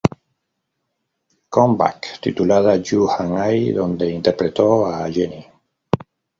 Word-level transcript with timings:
Come 1.53 1.75
Back", 1.77 2.17
titulada 2.25 2.73
"You 2.81 3.05
and 3.07 3.37
I", 3.37 3.71
donde 3.71 4.11
interpretó 4.11 4.87
a 4.87 5.01
Janie. 5.13 5.47